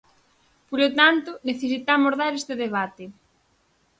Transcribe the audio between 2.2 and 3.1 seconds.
dar este debate.